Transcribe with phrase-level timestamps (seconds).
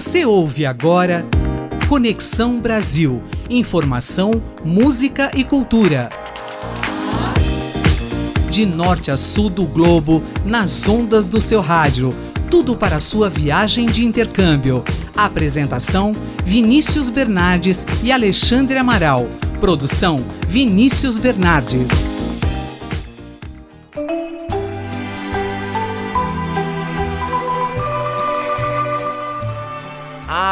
[0.00, 1.26] Você ouve agora
[1.86, 3.22] Conexão Brasil.
[3.50, 4.30] Informação,
[4.64, 6.08] música e cultura.
[8.50, 12.08] De norte a sul do globo, nas ondas do seu rádio.
[12.50, 14.82] Tudo para sua viagem de intercâmbio.
[15.14, 16.12] Apresentação:
[16.46, 19.28] Vinícius Bernardes e Alexandre Amaral.
[19.60, 22.19] Produção: Vinícius Bernardes.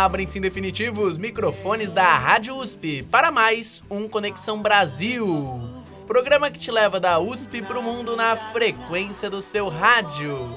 [0.05, 5.61] Abrem-se em definitivo os microfones da Rádio USP para mais um Conexão Brasil.
[6.07, 10.57] Programa que te leva da USP para o mundo na frequência do seu rádio.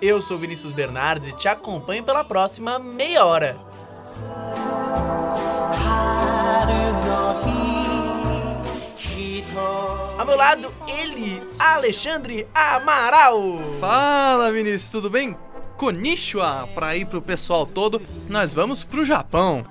[0.00, 3.56] Eu sou Vinícius Bernardes e te acompanho pela próxima meia hora.
[10.18, 13.60] Ao meu lado, ele, Alexandre Amaral.
[13.78, 15.36] Fala, Vinícius, tudo bem?
[15.82, 19.66] Konishwa para ir pro pessoal todo, nós vamos pro Japão.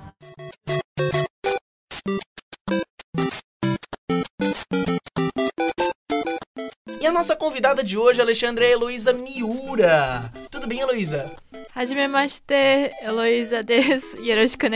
[7.00, 10.30] E a nossa convidada de hoje, Alexandra, é a Heloísa Miura.
[10.50, 11.34] Tudo bem, Heloísa?
[11.74, 13.62] Hajime Heloísa.
[14.22, 14.66] Yoroshiku.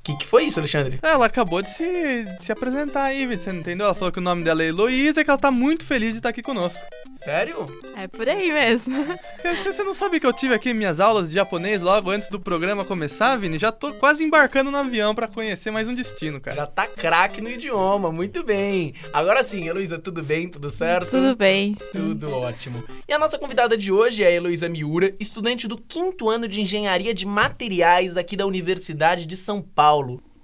[0.00, 0.98] O que, que foi isso, Alexandre?
[1.02, 3.84] Ela acabou de se, de se apresentar aí, você não entendeu?
[3.84, 6.18] Ela falou que o nome dela é Heloísa e que ela tá muito feliz de
[6.18, 6.80] estar aqui conosco.
[7.16, 7.66] Sério?
[7.96, 8.96] É por aí mesmo.
[9.42, 12.38] Você, você não sabe que eu tive aqui minhas aulas de japonês logo antes do
[12.38, 13.58] programa começar, Vini?
[13.58, 16.56] Já tô quase embarcando no avião para conhecer mais um destino, cara.
[16.56, 18.94] Já tá craque no idioma, muito bem.
[19.12, 20.48] Agora sim, Heloísa, tudo bem?
[20.48, 21.10] Tudo certo?
[21.10, 21.74] Tudo bem.
[21.92, 22.82] Tudo ótimo.
[23.08, 26.60] E a nossa convidada de hoje é a Heloísa Miura, estudante do quinto ano de
[26.60, 29.69] Engenharia de Materiais aqui da Universidade de São Paulo.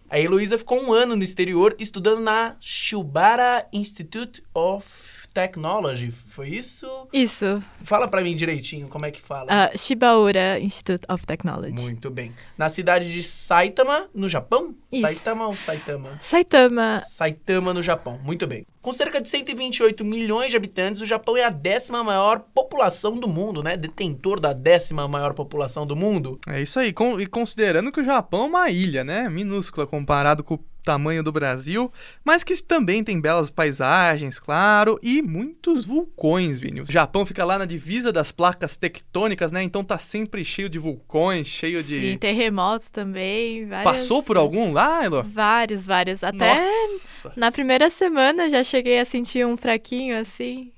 [0.08, 6.86] A Heloísa ficou um ano no exterior estudando na Shubara Institute of Technology, foi isso?
[7.12, 7.62] Isso.
[7.82, 9.52] Fala pra mim direitinho como é que fala.
[9.52, 11.82] Uh, Shibaura Institute of Technology.
[11.82, 12.32] Muito bem.
[12.56, 14.74] Na cidade de Saitama, no Japão?
[14.90, 15.02] Isso.
[15.06, 16.16] Saitama ou Saitama?
[16.20, 17.00] Saitama.
[17.06, 18.18] Saitama, no Japão.
[18.24, 18.64] Muito bem.
[18.80, 23.28] Com cerca de 128 milhões de habitantes, o Japão é a décima maior população do
[23.28, 23.76] mundo, né?
[23.76, 26.40] Detentor da décima maior população do mundo.
[26.48, 29.28] É isso aí, com- e considerando que o Japão é uma ilha, né?
[29.28, 31.92] Minúscula comparado com o tamanho do Brasil,
[32.24, 36.80] mas que também tem belas paisagens, claro, e muitos vulcões, Vini.
[36.80, 39.64] O Japão fica lá na divisa das placas tectônicas, né?
[39.64, 42.12] Então tá sempre cheio de vulcões, cheio de.
[42.12, 43.66] Sim, terremotos também.
[43.66, 43.84] Várias...
[43.84, 45.24] Passou por algum lá, Elo?
[45.24, 46.22] Vários, vários.
[46.22, 47.32] Até Nossa!
[47.34, 50.70] na primeira semana já cheguei a sentir um fraquinho assim.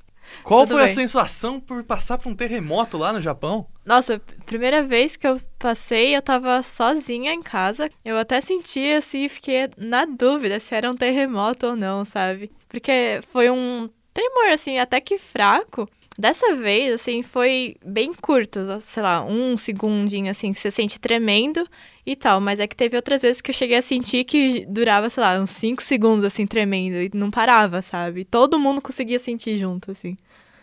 [0.43, 0.95] Qual tudo foi a bem.
[0.95, 3.67] sensação por passar por um terremoto lá no Japão?
[3.85, 7.91] Nossa, primeira vez que eu passei, eu tava sozinha em casa.
[8.05, 12.51] Eu até senti assim, fiquei na dúvida se era um terremoto ou não, sabe?
[12.69, 15.89] Porque foi um tremor, assim, até que fraco.
[16.19, 21.65] Dessa vez, assim, foi bem curto, sei lá, um segundinho, assim, que você sente tremendo
[22.09, 22.41] e tal.
[22.41, 25.39] Mas é que teve outras vezes que eu cheguei a sentir que durava, sei lá,
[25.39, 28.25] uns 5 segundos, assim, tremendo e não parava, sabe?
[28.25, 30.17] Todo mundo conseguia sentir junto, assim.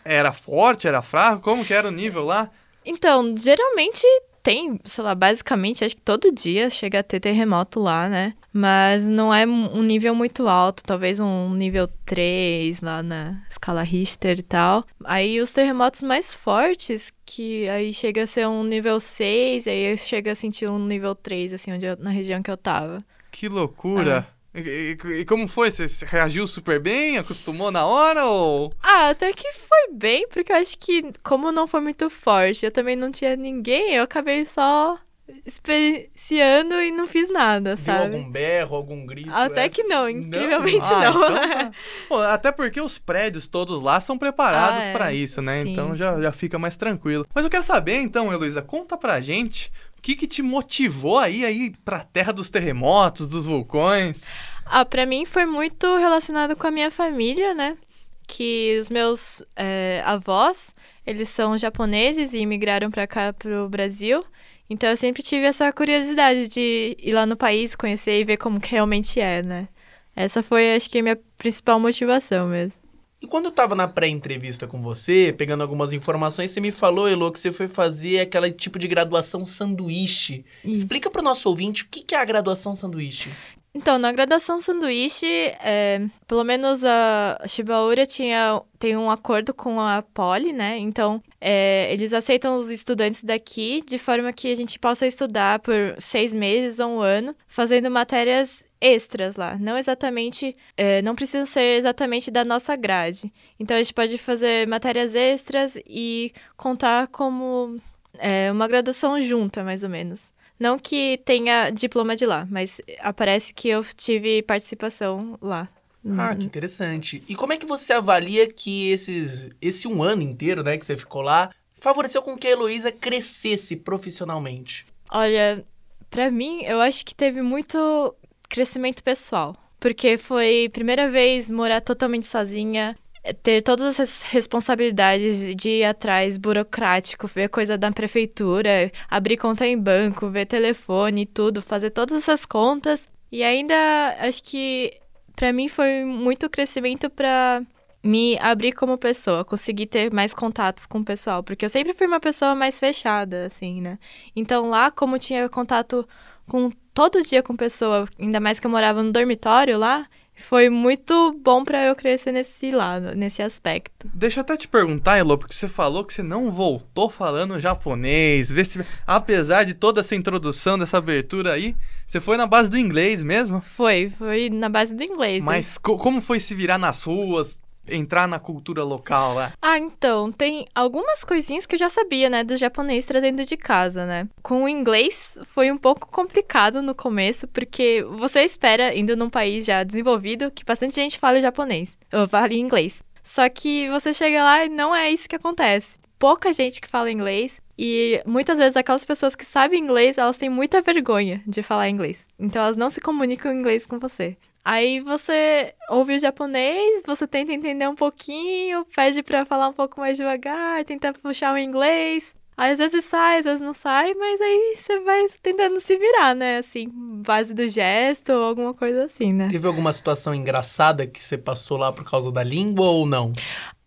[0.04, 1.42] Era forte, era fraco?
[1.42, 2.50] Como que era o nível lá?
[2.84, 4.04] Então, geralmente
[4.46, 8.32] tem, sei lá, basicamente, acho que todo dia chega a ter terremoto lá, né?
[8.52, 14.38] Mas não é um nível muito alto, talvez um nível 3 lá na escala Richter
[14.38, 14.84] e tal.
[15.04, 19.96] Aí os terremotos mais fortes, que aí chega a ser um nível 6, aí eu
[19.98, 23.04] chego a sentir um nível 3, assim, onde eu- na região que eu tava.
[23.32, 24.28] Que loucura!
[24.56, 25.70] E, e- e como foi?
[25.70, 27.18] Você reagiu super bem?
[27.18, 28.72] Acostumou na hora ou.
[28.82, 32.70] Ah, até que foi bem, porque eu acho que, como não foi muito forte, eu
[32.72, 34.98] também não tinha ninguém, eu acabei só
[35.44, 38.14] experienciando e não fiz nada, Viu sabe?
[38.16, 39.30] algum berro, algum grito?
[39.32, 39.74] Até essa?
[39.74, 41.10] que não, incrivelmente Ah, não.
[41.10, 41.70] então tá.
[42.08, 44.92] Pô, até porque os prédios todos lá são preparados Ah, é.
[44.92, 45.62] pra isso, né?
[45.62, 47.26] Sim, então já, já fica mais tranquilo.
[47.34, 49.72] Mas eu quero saber então, Heloísa, conta pra gente
[50.06, 54.26] que que te motivou aí aí pra terra dos terremotos, dos vulcões?
[54.64, 57.76] Ah, pra mim foi muito relacionado com a minha família, né?
[58.24, 60.72] Que os meus é, avós,
[61.04, 64.24] eles são japoneses e imigraram pra cá, pro Brasil.
[64.70, 68.60] Então eu sempre tive essa curiosidade de ir lá no país, conhecer e ver como
[68.60, 69.68] que realmente é, né?
[70.14, 72.80] Essa foi, acho que, a minha principal motivação mesmo.
[73.20, 77.32] E quando eu tava na pré-entrevista com você, pegando algumas informações, você me falou, Elo,
[77.32, 80.44] que você foi fazer aquele tipo de graduação sanduíche.
[80.62, 80.78] Isso.
[80.78, 83.30] Explica pro nosso ouvinte o que que é a graduação sanduíche.
[83.76, 90.00] Então, na graduação sanduíche, é, pelo menos a Shibaura tinha, tem um acordo com a
[90.00, 90.78] Poli, né?
[90.78, 95.94] Então, é, eles aceitam os estudantes daqui de forma que a gente possa estudar por
[95.98, 99.56] seis meses ou um ano, fazendo matérias extras lá.
[99.58, 103.32] Não exatamente, é, não precisa ser exatamente da nossa grade.
[103.58, 107.80] Então, a gente pode fazer matérias extras e contar como
[108.18, 110.32] É uma graduação junta, mais ou menos.
[110.58, 115.68] Não que tenha diploma de lá, mas aparece que eu tive participação lá.
[116.16, 117.22] Ah, que interessante.
[117.28, 120.96] E como é que você avalia que esses, esse um ano inteiro, né, que você
[120.96, 124.86] ficou lá, favoreceu com que a Heloísa crescesse profissionalmente?
[125.10, 125.64] Olha,
[126.08, 128.14] para mim, eu acho que teve muito
[128.48, 129.56] crescimento pessoal.
[129.78, 132.96] Porque foi primeira vez morar totalmente sozinha,
[133.42, 139.78] ter todas essas responsabilidades de ir atrás burocrático, ver coisa da prefeitura, abrir conta em
[139.78, 143.08] banco, ver telefone tudo, fazer todas essas contas.
[143.30, 143.74] E ainda
[144.20, 144.92] acho que
[145.34, 147.62] para mim foi muito crescimento para
[148.02, 152.06] me abrir como pessoa, conseguir ter mais contatos com o pessoal, porque eu sempre fui
[152.06, 153.98] uma pessoa mais fechada, assim, né?
[154.34, 156.08] Então lá, como tinha contato
[156.46, 160.06] com todo dia com pessoa, ainda mais que eu morava no dormitório lá,
[160.36, 164.08] foi muito bom para eu crescer nesse lado, nesse aspecto.
[164.12, 168.52] Deixa eu até te perguntar, Elo, porque você falou que você não voltou falando japonês.
[168.52, 171.74] Vê se, apesar de toda essa introdução, dessa abertura aí,
[172.06, 173.62] você foi na base do inglês mesmo?
[173.62, 175.42] Foi, foi na base do inglês.
[175.42, 177.58] Mas co como foi se virar nas ruas?
[177.88, 179.52] Entrar na cultura local lá?
[179.60, 184.06] Ah, então, tem algumas coisinhas que eu já sabia, né, do japonês trazendo de casa,
[184.06, 184.28] né?
[184.42, 189.64] Com o inglês foi um pouco complicado no começo, porque você espera, indo num país
[189.64, 193.02] já desenvolvido, que bastante gente fale japonês, ou fale inglês.
[193.22, 195.98] Só que você chega lá e não é isso que acontece.
[196.18, 200.48] Pouca gente que fala inglês, e muitas vezes aquelas pessoas que sabem inglês, elas têm
[200.48, 202.26] muita vergonha de falar inglês.
[202.38, 204.36] Então elas não se comunicam em inglês com você.
[204.68, 210.00] Aí você ouve o japonês, você tenta entender um pouquinho, pede para falar um pouco
[210.00, 212.34] mais devagar, tenta puxar o inglês.
[212.56, 216.34] Aí às vezes sai, às vezes não sai, mas aí você vai tentando se virar,
[216.34, 216.58] né?
[216.58, 219.46] Assim, base do gesto ou alguma coisa assim, né?
[219.48, 223.32] Teve alguma situação engraçada que você passou lá por causa da língua ou não?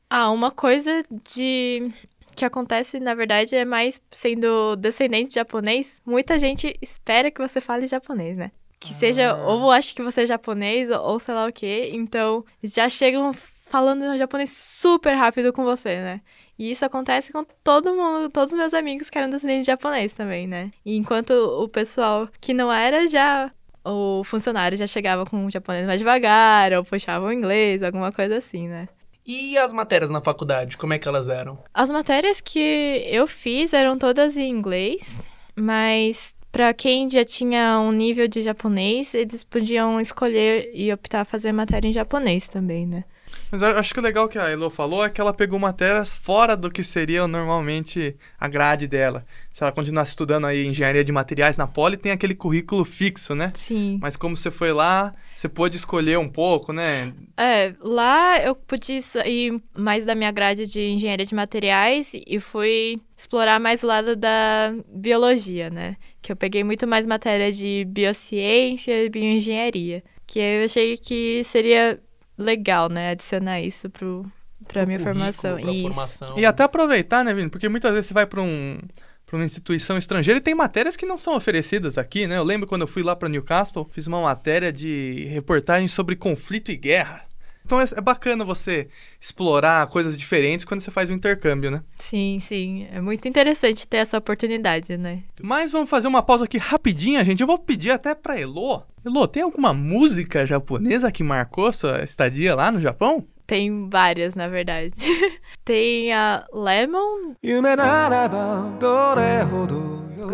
[0.09, 1.91] Ah, uma coisa de
[2.37, 6.01] que acontece, na verdade, é mais sendo descendente de japonês.
[6.05, 8.49] Muita gente espera que você fale japonês, né?
[8.79, 9.47] Que seja, ah.
[9.47, 11.89] ou acho que você é japonês, ou sei lá o quê.
[11.93, 16.21] Então, já chegam falando japonês super rápido com você, né?
[16.57, 20.13] E isso acontece com todo mundo, todos os meus amigos que eram descendentes de japonês
[20.13, 20.71] também, né?
[20.85, 23.51] E enquanto o pessoal que não era já
[23.85, 28.37] o funcionário já chegava com o japonês mais devagar, ou puxava o inglês, alguma coisa
[28.37, 28.89] assim, né?
[29.25, 31.59] E as matérias na faculdade, como é que elas eram?
[31.73, 35.21] As matérias que eu fiz eram todas em inglês,
[35.55, 41.51] mas para quem já tinha um nível de japonês, eles podiam escolher e optar fazer
[41.51, 43.03] matéria em japonês também, né?
[43.51, 46.15] Mas eu acho que o legal que a Elo falou é que ela pegou matérias
[46.15, 49.25] fora do que seria normalmente a grade dela.
[49.51, 53.51] Se ela continuasse estudando aí engenharia de materiais na Poli, tem aquele currículo fixo, né?
[53.55, 53.97] Sim.
[54.01, 57.11] Mas como você foi lá, você pôde escolher um pouco, né?
[57.37, 63.01] É, lá eu pude ir mais da minha grade de engenharia de materiais e fui
[63.17, 65.95] explorar mais o lado da biologia, né?
[66.21, 70.03] Que eu peguei muito mais matéria de biociência e bioengenharia.
[70.27, 71.99] Que eu achei que seria
[72.39, 73.11] legal, né?
[73.11, 74.25] Adicionar isso pro,
[74.67, 75.59] pra minha formação.
[75.59, 75.81] Pra isso.
[75.81, 76.39] formação.
[76.39, 77.49] E até aproveitar, né, Vini?
[77.49, 78.79] Porque muitas vezes você vai para um
[79.25, 82.37] para uma instituição estrangeira e tem matérias que não são oferecidas aqui, né?
[82.37, 86.71] Eu lembro quando eu fui lá para Newcastle, fiz uma matéria de reportagem sobre conflito
[86.71, 87.28] e guerra.
[87.69, 88.87] Então é, é, bacana você
[89.21, 91.83] explorar coisas diferentes quando você faz o intercâmbio, né?
[91.95, 92.87] Sim, sim.
[92.91, 95.21] É muito interessante ter essa oportunidade, né?
[95.39, 97.41] Mas vamos fazer uma pausa aqui rapidinha, gente.
[97.41, 98.81] Eu vou pedir até pra Elo.
[99.05, 103.23] Elo, tem alguma música japonesa que marcou sua estadia lá no Japão?
[103.45, 104.93] Tem várias, na verdade.
[105.63, 107.35] tem a Lemon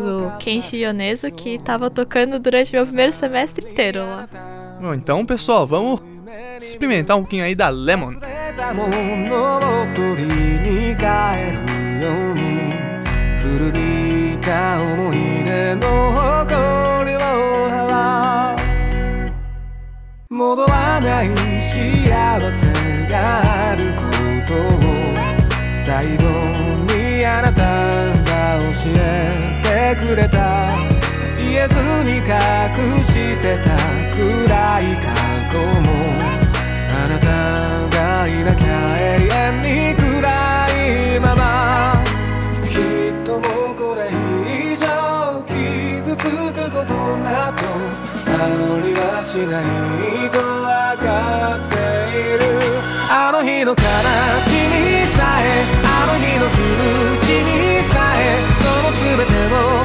[0.05, 4.29] do Kenshi Yonezu que tava tocando durante meu primeiro semestre inteiro lá.
[4.81, 6.14] Bom, então, pessoal, vamos
[6.57, 8.13] experimentar um pouquinho aí da Lemon.
[35.51, 35.87] Como
[36.91, 37.27] あなた
[37.95, 40.27] がいなきゃ永遠に暗
[41.15, 42.03] いまま
[42.63, 43.39] きっとも
[43.71, 44.83] うこれ以上
[45.47, 47.63] 傷つくことなど
[48.27, 48.39] あ
[48.83, 49.63] りはしない
[50.29, 50.43] と分
[51.05, 51.07] か
[51.55, 51.75] って
[52.19, 52.43] いる
[53.09, 56.53] あの日の悲しみさえあの日の苦
[57.23, 57.49] しみ
[57.93, 59.84] さえその全てを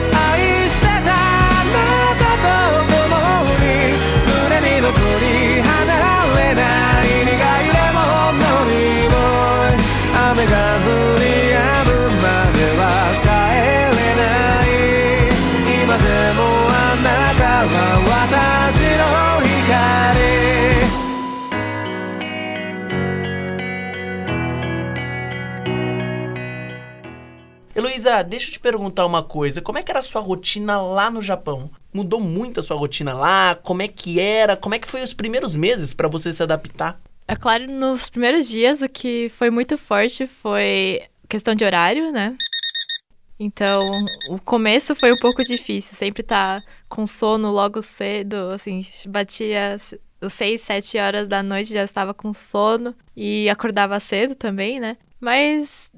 [28.22, 29.60] Deixa eu te perguntar uma coisa.
[29.60, 31.70] Como é que era a sua rotina lá no Japão?
[31.92, 33.54] Mudou muito a sua rotina lá?
[33.54, 34.56] Como é que era?
[34.56, 37.00] Como é que foi os primeiros meses para você se adaptar?
[37.26, 42.36] É claro, nos primeiros dias o que foi muito forte foi questão de horário, né?
[43.38, 43.88] Então,
[44.28, 49.78] o começo foi um pouco difícil, sempre tá com sono logo cedo, assim, batia
[50.20, 54.98] às seis, sete horas da noite, já estava com sono e acordava cedo também, né?
[55.18, 55.90] Mas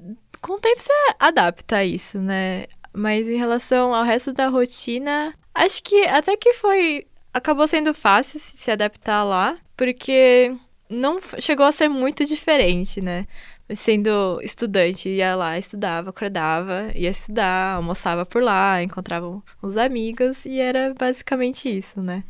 [0.43, 2.65] com o tempo você adapta isso, né?
[2.93, 7.07] Mas em relação ao resto da rotina, acho que até que foi.
[7.33, 10.55] Acabou sendo fácil se adaptar lá, porque
[10.87, 13.25] não chegou a ser muito diferente, né?
[13.75, 20.59] sendo estudante, ia lá, estudava, acordava, ia estudar, almoçava por lá, encontrava os amigos e
[20.59, 22.23] era basicamente isso, né?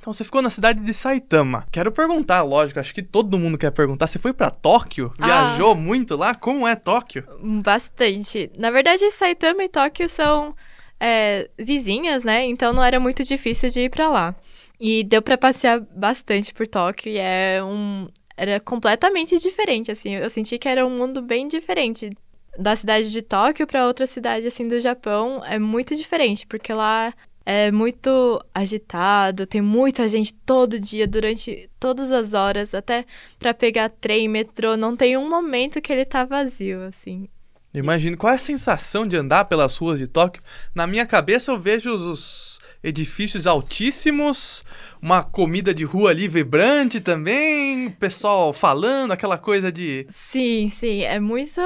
[0.00, 1.66] Então você ficou na cidade de Saitama.
[1.70, 4.06] Quero perguntar, lógico, acho que todo mundo quer perguntar.
[4.06, 5.12] Você foi para Tóquio?
[5.18, 5.26] Ah.
[5.26, 6.34] Viajou muito lá?
[6.34, 7.24] Como é Tóquio?
[7.62, 8.50] Bastante.
[8.56, 10.56] Na verdade, Saitama e Tóquio são
[10.98, 12.46] é, vizinhas, né?
[12.46, 14.34] Então não era muito difícil de ir para lá.
[14.80, 20.14] E deu para passear bastante por Tóquio e é um, era completamente diferente, assim.
[20.14, 22.16] Eu senti que era um mundo bem diferente.
[22.58, 27.12] Da cidade de Tóquio para outra cidade, assim, do Japão, é muito diferente, porque lá
[27.44, 33.04] é muito agitado, tem muita gente todo dia, durante todas as horas, até
[33.38, 37.28] para pegar trem, metrô, não tem um momento que ele tá vazio, assim.
[37.72, 38.16] Imagino.
[38.16, 40.42] Qual é a sensação de andar pelas ruas de Tóquio?
[40.74, 44.64] Na minha cabeça eu vejo os edifícios altíssimos,
[45.00, 50.06] uma comida de rua ali vibrante também, pessoal falando, aquela coisa de.
[50.08, 51.60] Sim, sim, é muito.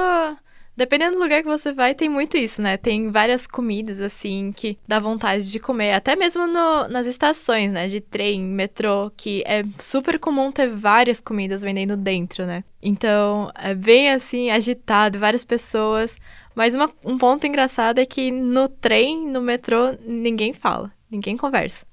[0.77, 2.75] Dependendo do lugar que você vai, tem muito isso, né?
[2.75, 5.93] Tem várias comidas, assim, que dá vontade de comer.
[5.93, 7.87] Até mesmo no, nas estações, né?
[7.87, 12.61] De trem, metrô, que é super comum ter várias comidas vendendo dentro, né?
[12.81, 16.17] Então, é bem, assim, agitado, várias pessoas.
[16.53, 20.91] Mas uma, um ponto engraçado é que no trem, no metrô, ninguém fala.
[21.09, 21.85] Ninguém conversa.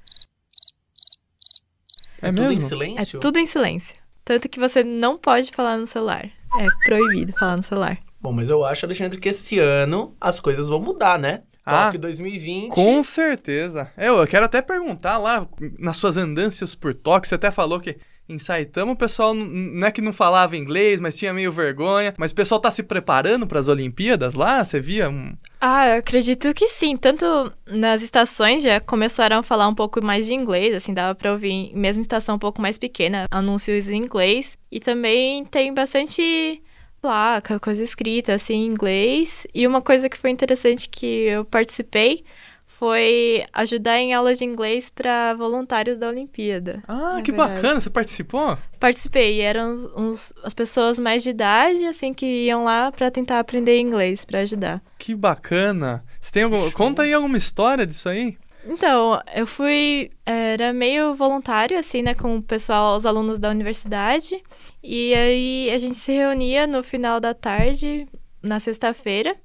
[2.20, 3.18] É, é tudo em silêncio?
[3.18, 3.96] É tudo em silêncio.
[4.24, 6.28] Tanto que você não pode falar no celular.
[6.58, 7.98] É proibido falar no celular.
[8.22, 11.42] Bom, mas eu acho, Alexandre, que esse ano as coisas vão mudar, né?
[11.66, 12.70] Ah, Tóquio 2020.
[12.70, 13.90] Com certeza.
[13.96, 15.46] Eu, eu quero até perguntar lá,
[15.78, 17.98] nas suas andanças por Tóquio, você até falou que
[18.28, 22.14] em Saitama o pessoal não é que não falava inglês, mas tinha meio vergonha.
[22.16, 24.64] Mas o pessoal tá se preparando para as Olimpíadas lá?
[24.64, 25.36] Você via um...
[25.60, 26.96] Ah, eu acredito que sim.
[26.96, 31.32] Tanto nas estações já começaram a falar um pouco mais de inglês, assim, dava para
[31.32, 34.56] ouvir, mesmo estação um pouco mais pequena, anúncios em inglês.
[34.70, 36.62] E também tem bastante
[37.02, 39.46] placa, coisa escrita assim em inglês.
[39.52, 42.24] E uma coisa que foi interessante que eu participei
[42.64, 46.82] foi ajudar em aulas de inglês para voluntários da Olimpíada.
[46.88, 47.54] Ah, que verdade.
[47.54, 47.80] bacana!
[47.80, 48.56] Você participou?
[48.80, 49.40] Participei.
[49.40, 54.24] Eram uns, as pessoas mais de idade, assim, que iam lá para tentar aprender inglês,
[54.24, 54.82] para ajudar.
[54.98, 56.02] Que bacana!
[56.20, 56.70] Você tem algum...
[56.70, 58.38] Conta aí alguma história disso aí?
[58.64, 60.10] Então, eu fui.
[60.24, 64.42] Era meio voluntário, assim, né, com o pessoal, os alunos da universidade.
[64.82, 68.06] E aí a gente se reunia no final da tarde,
[68.42, 69.36] na sexta-feira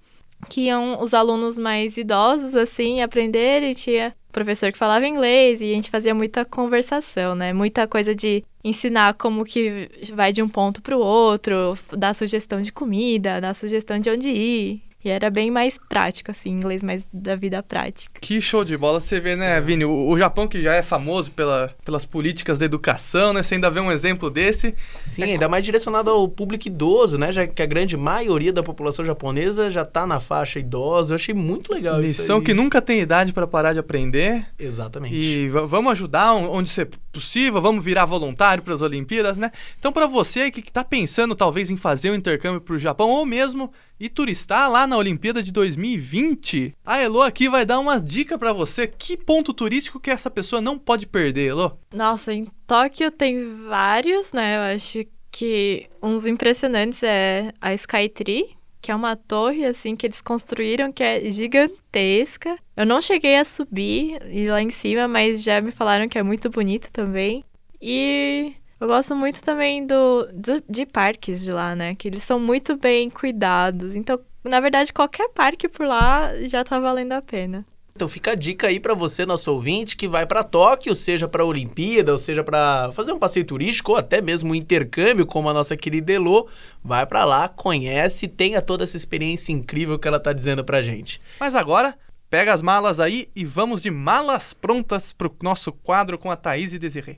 [0.50, 5.72] que iam os alunos mais idosos, assim, aprender e tinha professor que falava inglês e
[5.72, 7.54] a gente fazia muita conversação, né?
[7.54, 12.62] Muita coisa de ensinar como que vai de um ponto para o outro, dar sugestão
[12.62, 14.82] de comida, dar sugestão de onde ir.
[15.08, 18.20] E era bem mais prático, assim, inglês mais da vida prática.
[18.20, 19.86] Que show de bola você vê, né, Vini?
[19.86, 23.42] O, o, Japão que já é famoso pela, pelas políticas da educação, né?
[23.42, 24.76] Você ainda vê um exemplo desse.
[25.08, 25.26] Sim, é...
[25.28, 27.32] ainda mais direcionado ao público idoso, né?
[27.32, 31.14] Já que a grande maioria da população japonesa já tá na faixa idosa.
[31.14, 32.22] Eu achei muito legal Lição isso.
[32.24, 34.46] Lição que nunca tem idade para parar de aprender.
[34.60, 35.16] Exatamente.
[35.16, 39.52] E vamos ajudar onde ser possível, vamos virar voluntário para as Olimpíadas, né?
[39.80, 43.26] Então, para você que está pensando talvez em fazer um intercâmbio para o Japão ou
[43.26, 48.38] mesmo e turistar lá na Olimpíada de 2020, a Elo aqui vai dar uma dica
[48.38, 48.86] para você.
[48.86, 51.80] Que ponto turístico que essa pessoa não pode perder, Elo?
[51.92, 54.58] Nossa, em Tóquio tem vários, né?
[54.58, 60.22] Eu acho que uns impressionantes é a Skytree, que é uma torre assim que eles
[60.22, 62.58] construíram que é gigantesca.
[62.76, 66.24] Eu não cheguei a subir e lá em cima, mas já me falaram que é
[66.24, 67.44] muito bonito também.
[67.82, 71.96] E eu gosto muito também do, do, de parques de lá, né?
[71.96, 73.96] Que eles são muito bem cuidados.
[73.96, 77.66] Então, na verdade, qualquer parque por lá já tá valendo a pena.
[77.98, 81.42] Então fica a dica aí para você, nosso ouvinte, que vai para Tóquio, seja para
[81.42, 85.50] a Olimpíada, ou seja para fazer um passeio turístico, ou até mesmo um intercâmbio, como
[85.50, 86.48] a nossa querida Elô,
[86.84, 91.20] vai para lá, conhece, tenha toda essa experiência incrível que ela tá dizendo pra gente.
[91.40, 91.98] Mas agora,
[92.30, 96.74] pega as malas aí e vamos de malas prontas pro nosso quadro com a Thaís
[96.74, 97.18] e Desirê.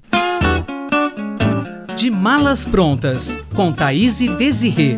[1.93, 4.97] De Malas Prontas, com Thaís e Desirê.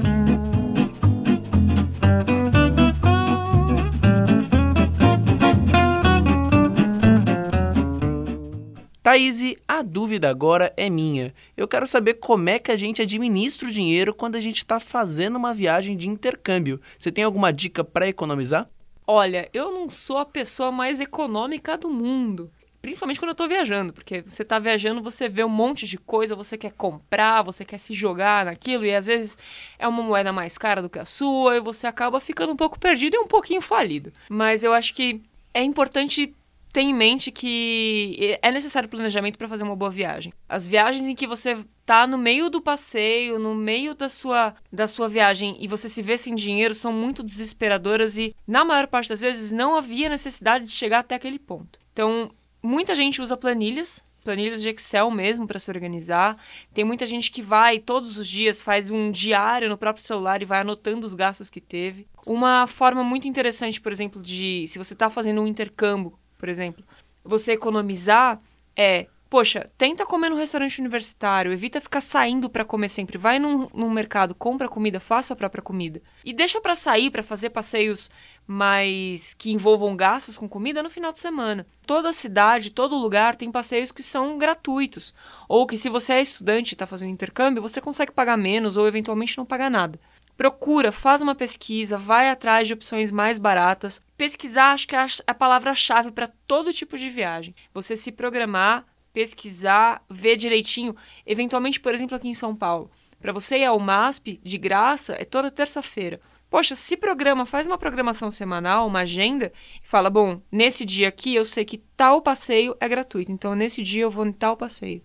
[9.11, 11.33] Thaís, a dúvida agora é minha.
[11.57, 14.79] Eu quero saber como é que a gente administra o dinheiro quando a gente está
[14.79, 16.79] fazendo uma viagem de intercâmbio.
[16.97, 18.69] Você tem alguma dica para economizar?
[19.05, 22.49] Olha, eu não sou a pessoa mais econômica do mundo.
[22.81, 26.33] Principalmente quando eu tô viajando, porque você tá viajando, você vê um monte de coisa,
[26.33, 29.37] você quer comprar, você quer se jogar naquilo, e às vezes
[29.77, 32.79] é uma moeda mais cara do que a sua, e você acaba ficando um pouco
[32.79, 34.13] perdido e um pouquinho falido.
[34.29, 35.21] Mas eu acho que
[35.53, 36.33] é importante
[36.71, 40.33] ter em mente que é necessário planejamento para fazer uma boa viagem.
[40.47, 44.87] As viagens em que você tá no meio do passeio, no meio da sua, da
[44.87, 49.09] sua viagem e você se vê sem dinheiro são muito desesperadoras e na maior parte
[49.09, 51.79] das vezes não havia necessidade de chegar até aquele ponto.
[51.91, 52.31] Então,
[52.63, 56.37] muita gente usa planilhas, planilhas de Excel mesmo para se organizar.
[56.73, 60.45] Tem muita gente que vai todos os dias, faz um diário no próprio celular e
[60.45, 62.07] vai anotando os gastos que teve.
[62.25, 66.83] Uma forma muito interessante, por exemplo, de se você está fazendo um intercâmbio por exemplo,
[67.23, 68.41] você economizar
[68.75, 73.67] é, poxa, tenta comer no restaurante universitário, evita ficar saindo para comer sempre, vai num,
[73.75, 78.09] num, mercado, compra comida, faça a própria comida e deixa para sair para fazer passeios
[78.47, 81.65] mais que envolvam gastos com comida no final de semana.
[81.85, 85.13] Toda cidade, todo lugar tem passeios que são gratuitos
[85.47, 88.87] ou que se você é estudante e está fazendo intercâmbio, você consegue pagar menos ou
[88.87, 89.99] eventualmente não pagar nada.
[90.41, 94.01] Procura, faz uma pesquisa, vai atrás de opções mais baratas.
[94.17, 97.53] Pesquisar acho que é a palavra-chave para todo tipo de viagem.
[97.71, 98.83] Você se programar,
[99.13, 100.95] pesquisar, ver direitinho.
[101.27, 105.23] Eventualmente, por exemplo, aqui em São Paulo, para você ir ao MASP de graça é
[105.23, 106.19] toda terça-feira.
[106.49, 111.35] Poxa, se programa, faz uma programação semanal, uma agenda e fala: bom, nesse dia aqui
[111.35, 115.03] eu sei que tal passeio é gratuito, então nesse dia eu vou em tal passeio.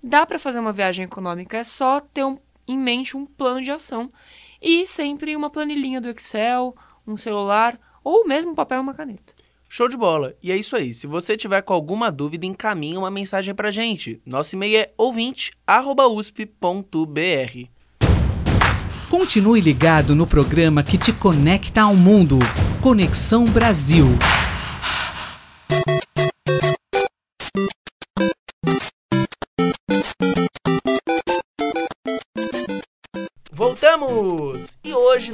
[0.00, 3.72] Dá para fazer uma viagem econômica, é só ter um, em mente um plano de
[3.72, 4.12] ação
[4.60, 6.74] e sempre uma planilhinha do Excel,
[7.06, 9.34] um celular ou mesmo um papel e uma caneta.
[9.68, 10.34] Show de bola!
[10.42, 10.94] E é isso aí.
[10.94, 14.18] Se você tiver com alguma dúvida, encaminhe uma mensagem pra gente.
[14.24, 17.68] Nosso e-mail é ouvinte@usp.br.
[19.10, 22.38] Continue ligado no programa que te conecta ao mundo.
[22.80, 24.06] Conexão Brasil.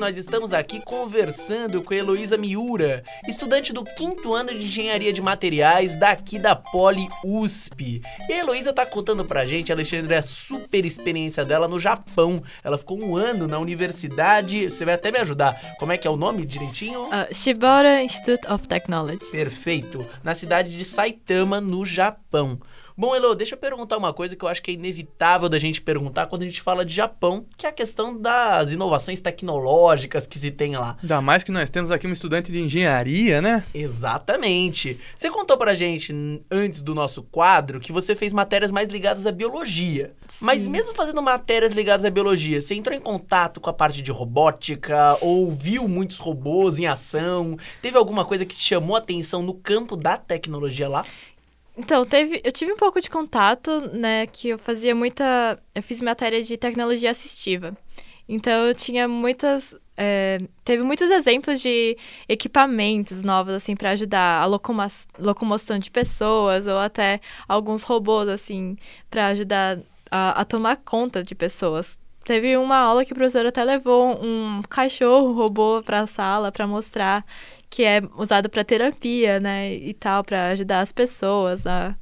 [0.05, 5.23] Nós estamos aqui conversando com a Heloísa Miura, estudante do quinto ano de Engenharia de
[5.23, 8.03] Materiais daqui da Poli USP.
[8.29, 12.43] E a Heloísa tá contando pra gente, Alexandre, a super experiência dela no Japão.
[12.62, 15.59] Ela ficou um ano na universidade, você vai até me ajudar.
[15.79, 17.05] Como é que é o nome direitinho?
[17.05, 19.25] Uh, Shibata Institute of Technology.
[19.33, 20.07] Perfeito.
[20.23, 22.61] Na cidade de Saitama, no Japão.
[22.96, 25.80] Bom, Elo, deixa eu perguntar uma coisa que eu acho que é inevitável da gente
[25.80, 30.38] perguntar quando a gente fala de Japão, que é a questão das inovações tecnológicas que
[30.38, 30.96] se tem lá.
[31.02, 33.64] Ainda mais que nós temos aqui um estudante de engenharia, né?
[33.74, 34.96] Exatamente.
[35.12, 36.14] Você contou pra gente
[36.48, 40.14] antes do nosso quadro que você fez matérias mais ligadas à biologia.
[40.28, 40.44] Sim.
[40.44, 44.12] Mas mesmo fazendo matérias ligadas à biologia, você entrou em contato com a parte de
[44.12, 47.59] robótica ou viu muitos robôs em ação?
[47.83, 51.04] Teve alguma coisa que te chamou a atenção no campo da tecnologia lá?
[51.77, 56.01] Então, teve, eu tive um pouco de contato, né, que eu fazia muita, eu fiz
[56.01, 57.77] matéria de tecnologia assistiva.
[58.29, 61.97] Então, eu tinha muitas, é, teve muitos exemplos de
[62.29, 64.87] equipamentos novos, assim, para ajudar a locoma
[65.19, 68.77] locomoção de pessoas ou até alguns robôs, assim,
[69.11, 69.79] para ajudar
[70.11, 71.99] a, a tomar conta de pessoas.
[72.25, 76.67] Teve uma aula que o professor até levou um cachorro robô para a sala para
[76.67, 77.23] mostrar
[77.75, 81.97] que é usado para terapia, né, e tal, para ajudar as pessoas a,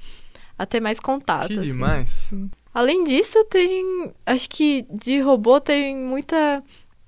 [0.59, 1.47] a ter mais contato.
[1.47, 1.63] Que assim.
[1.63, 2.31] demais.
[2.75, 6.63] Além disso, tem, acho que de robô tem muita,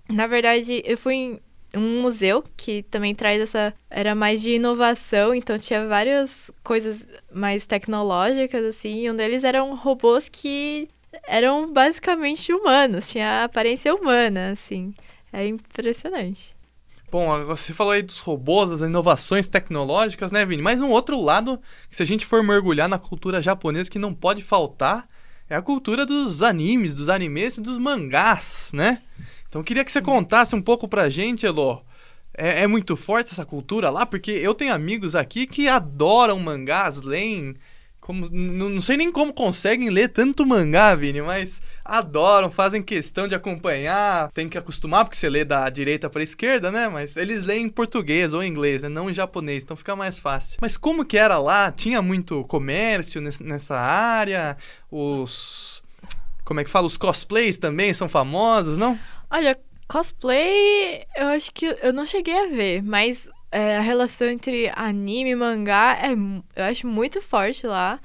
[0.09, 1.41] na verdade, eu fui em
[1.75, 7.67] um museu que também traz essa era mais de inovação, então tinha várias coisas mais
[7.67, 10.89] tecnológicas assim, e um deles eram robôs que
[11.27, 14.95] eram basicamente humanos, tinha aparência humana, assim.
[15.33, 16.55] É impressionante.
[17.11, 20.63] Bom, você falou aí dos robôs, das inovações tecnológicas, né, Vini?
[20.63, 24.13] Mas um outro lado, que se a gente for mergulhar na cultura japonesa que não
[24.13, 25.09] pode faltar,
[25.49, 29.03] é a cultura dos animes, dos animes e dos mangás, né?
[29.49, 31.85] Então eu queria que você contasse um pouco pra gente, Elo.
[32.37, 37.01] É, é muito forte essa cultura lá, porque eu tenho amigos aqui que adoram mangás,
[37.03, 37.55] leem
[38.05, 43.35] como, não sei nem como conseguem ler tanto mangá, Vini, mas adoram, fazem questão de
[43.35, 44.31] acompanhar.
[44.33, 46.87] Tem que acostumar, porque você lê da direita para esquerda, né?
[46.87, 48.91] Mas eles leem em português ou em inglês, né?
[48.91, 50.59] não em japonês, então fica mais fácil.
[50.61, 51.73] Mas como que era lá?
[51.73, 54.59] Tinha muito comércio nessa área?
[54.91, 55.83] Os.
[56.45, 56.87] Como é que fala?
[56.87, 58.99] Os cosplays também são famosos, não?
[59.31, 64.69] Olha, cosplay eu acho que eu não cheguei a ver, mas é, a relação entre
[64.75, 66.13] anime e mangá é,
[66.57, 68.01] eu acho muito forte lá.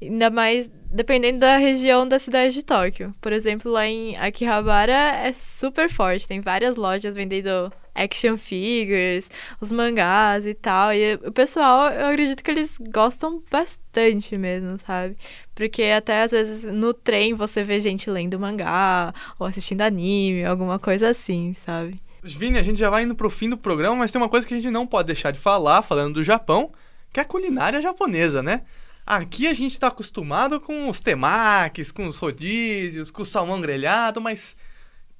[0.00, 3.14] Ainda mais dependendo da região da cidade de Tóquio.
[3.20, 6.28] Por exemplo, lá em Akihabara é super forte.
[6.28, 9.28] Tem várias lojas vendendo action figures,
[9.60, 10.92] os mangás e tal.
[10.92, 15.16] E o pessoal, eu acredito que eles gostam bastante mesmo, sabe?
[15.54, 20.78] Porque até às vezes no trem você vê gente lendo mangá ou assistindo anime, alguma
[20.78, 22.00] coisa assim, sabe?
[22.22, 24.54] Vini, a gente já vai indo pro fim do programa, mas tem uma coisa que
[24.54, 26.72] a gente não pode deixar de falar, falando do Japão,
[27.12, 28.62] que é a culinária japonesa, né?
[29.04, 34.20] Aqui a gente está acostumado com os temakis, com os rodízios, com o salmão grelhado,
[34.20, 34.56] mas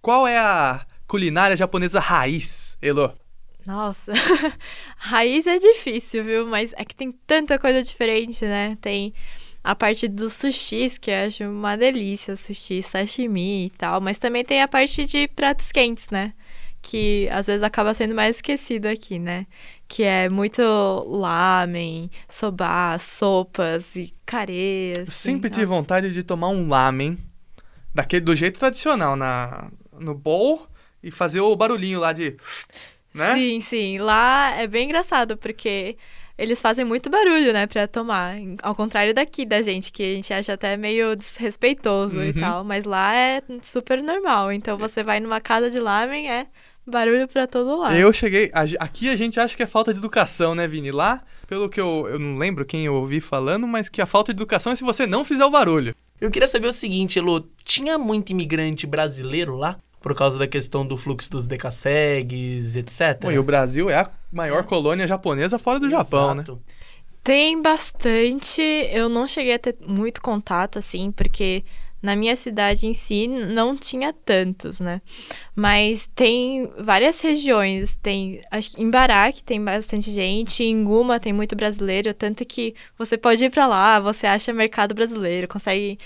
[0.01, 3.13] qual é a culinária japonesa raiz, Elo?
[3.67, 4.13] Nossa,
[4.97, 6.47] raiz é difícil, viu?
[6.47, 8.79] Mas é que tem tanta coisa diferente, né?
[8.81, 9.13] Tem
[9.63, 14.45] a parte dos sushis, que eu acho uma delícia, sushi, sashimi e tal, mas também
[14.45, 16.33] tem a parte de pratos quentes, né?
[16.83, 19.47] Que às vezes acaba sendo mais esquecido aqui, né?
[19.87, 20.61] Que é muito
[21.07, 24.99] lamen, soba, sopas e careias.
[24.99, 27.17] Eu sempre tive vontade de tomar um lamen,
[27.95, 30.67] daquele do jeito tradicional, na, no bowl,
[31.03, 32.37] e fazer o barulhinho lá de.
[33.15, 33.35] Né?
[33.35, 33.99] Sim, sim.
[33.99, 35.97] Lá é bem engraçado, porque
[36.39, 38.35] eles fazem muito barulho, né, pra tomar.
[38.63, 42.25] Ao contrário daqui da gente, que a gente acha até meio desrespeitoso Uhum.
[42.25, 42.65] e tal.
[42.65, 44.51] Mas lá é super normal.
[44.51, 46.47] Então você vai numa casa de lamen, é
[46.87, 47.95] barulho pra todo lado.
[47.97, 48.51] Eu cheguei.
[48.53, 50.91] a- aqui a gente acha que é falta de educação, né, Vini?
[50.91, 52.07] Lá, pelo que eu.
[52.11, 54.85] Eu não lembro quem eu ouvi falando, mas que a falta de educação é se
[54.85, 55.95] você não fizer o barulho.
[56.21, 59.77] Eu queria saber o seguinte, Elo, tinha muito imigrante brasileiro lá?
[60.01, 63.19] Por causa da questão do fluxo dos decassegues, etc.
[63.23, 66.43] Bom, e o Brasil é a maior colônia japonesa fora do Japão, né?
[66.43, 66.61] Exato.
[67.23, 68.61] Tem bastante.
[68.93, 71.65] Eu não cheguei a ter muito contato, assim, porque
[72.03, 75.01] na minha cidade em si não tinha tantos, né?
[75.55, 77.97] Mas tem várias regiões.
[78.03, 78.43] Tem.
[78.51, 83.17] Acho que em Baraque tem bastante gente, em Guma tem muito brasileiro, tanto que você
[83.17, 85.99] pode ir pra lá, você acha mercado brasileiro, consegue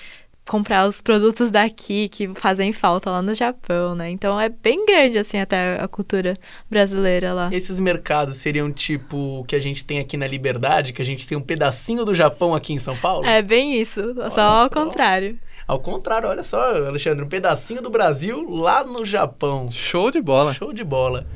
[0.49, 4.09] comprar os produtos daqui que fazem falta lá no Japão, né?
[4.11, 6.35] Então é bem grande, assim, até a cultura
[6.71, 7.49] brasileira lá.
[7.53, 11.27] Esses mercados seriam tipo o que a gente tem aqui na Liberdade, que a gente
[11.27, 13.27] tem um pedacinho do Japão aqui em São Paulo?
[13.27, 14.71] É bem isso, só ao só.
[14.71, 15.39] contrário.
[15.69, 19.69] Ao contrário, olha só, Alexandre, um pedacinho do Brasil lá no Japão.
[19.69, 20.55] Show de bola.
[20.55, 21.27] Show de bola.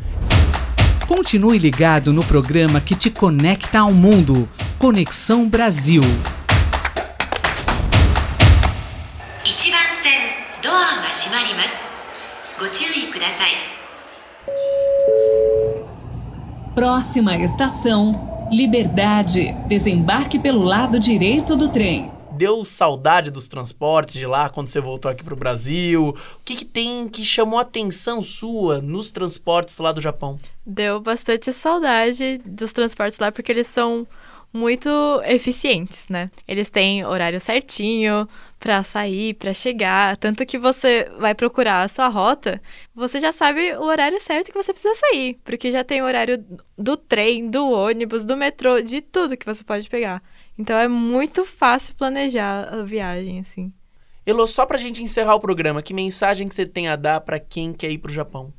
[1.09, 4.49] Continue ligado no programa que te conecta ao mundo.
[4.79, 6.03] Conexão Brasil.
[16.73, 18.13] Próxima estação,
[18.53, 19.53] Liberdade.
[19.67, 22.20] Desembarque pelo lado direito do trem.
[22.41, 26.09] Deu saudade dos transportes de lá quando você voltou aqui pro Brasil?
[26.09, 30.41] O que, que tem que chamou a atenção sua nos transportes lá do Japão?
[30.65, 34.09] Deu bastante saudade dos transportes lá, porque eles são
[34.51, 34.89] muito
[35.27, 36.31] eficientes, né?
[36.49, 38.27] Eles têm horário certinho
[38.59, 42.59] pra sair, pra chegar, tanto que você vai procurar a sua rota,
[42.95, 46.43] você já sabe o horário certo que você precisa sair, porque já tem o horário
[46.79, 50.23] do trem, do ônibus, do metrô, de tudo que você pode pegar.
[50.61, 53.73] Então é muito fácil planejar a viagem assim.
[54.27, 57.41] Elo, só pra gente encerrar o programa, que mensagem que você tem a dar pra
[57.41, 58.53] quem quer ir pro Japão?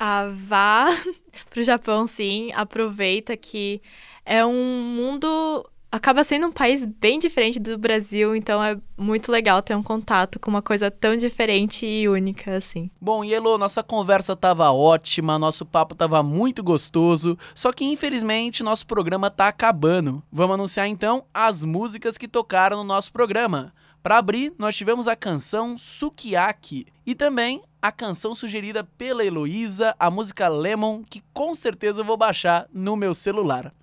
[0.00, 0.86] Ah, vá
[1.50, 2.50] pro Japão, sim.
[2.54, 3.82] Aproveita que
[4.24, 5.68] é um mundo.
[5.92, 10.40] Acaba sendo um país bem diferente do Brasil, então é muito legal ter um contato
[10.40, 12.90] com uma coisa tão diferente e única assim.
[12.98, 18.86] Bom, e nossa conversa tava ótima, nosso papo tava muito gostoso, só que infelizmente nosso
[18.86, 20.22] programa tá acabando.
[20.32, 23.74] Vamos anunciar então as músicas que tocaram no nosso programa.
[24.02, 30.10] Para abrir, nós tivemos a canção Sukiyaki e também a canção sugerida pela Heloísa, a
[30.10, 33.74] música Lemon, que com certeza eu vou baixar no meu celular.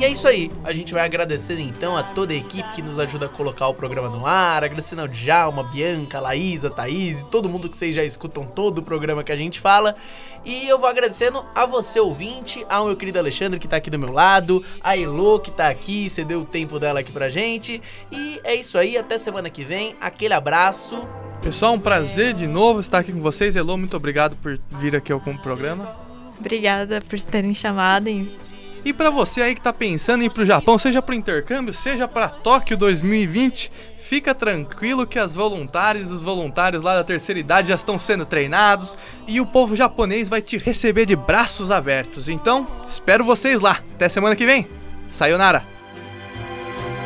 [0.00, 0.50] E é isso aí.
[0.64, 3.74] A gente vai agradecer então a toda a equipe que nos ajuda a colocar o
[3.74, 8.02] programa no ar, agradecendo ao Djalma, Bianca, Laísa, Thaís e todo mundo que vocês já
[8.02, 9.94] escutam todo o programa que a gente fala.
[10.42, 13.98] E eu vou agradecendo a você ouvinte, ao meu querido Alexandre que tá aqui do
[13.98, 17.82] meu lado, a Elo que tá aqui, cedeu o tempo dela aqui pra gente.
[18.10, 19.94] E é isso aí, até semana que vem.
[20.00, 20.98] Aquele abraço.
[21.42, 23.54] Pessoal, um prazer de novo estar aqui com vocês.
[23.54, 25.94] Elô, muito obrigado por vir aqui ao programa.
[26.38, 28.08] Obrigada por terem chamado.
[28.08, 31.74] e e para você aí que tá pensando em ir pro Japão, seja pro intercâmbio,
[31.74, 37.38] seja para Tóquio 2020, fica tranquilo que as voluntárias e os voluntários lá da terceira
[37.38, 38.96] idade já estão sendo treinados
[39.28, 42.28] e o povo japonês vai te receber de braços abertos.
[42.28, 43.80] Então, espero vocês lá.
[43.94, 44.66] Até semana que vem.
[45.10, 45.64] Sayonara.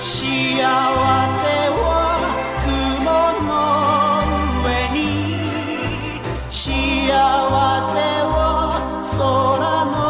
[0.01, 2.19] 幸せは
[2.61, 3.07] 雲
[3.47, 3.49] の
[4.65, 4.99] 上に
[6.51, 6.69] 幸
[7.91, 7.95] せ
[8.29, 8.37] は
[9.01, 10.04] 空の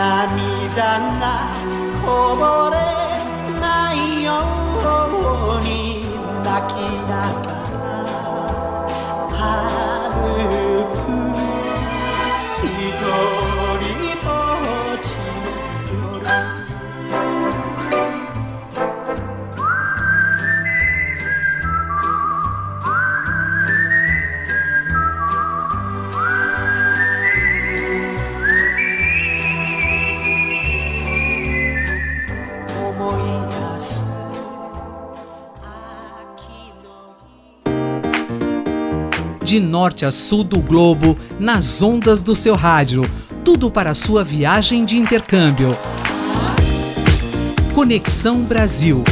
[0.00, 1.52] 涙が
[2.02, 2.76] こぼれ
[3.60, 4.40] ないよ
[5.58, 6.00] うに
[6.42, 7.59] 泣きながら
[39.80, 43.02] norte a sul do globo, nas ondas do seu rádio.
[43.42, 45.70] Tudo para sua viagem de intercâmbio.
[47.74, 49.02] Conexão Brasil.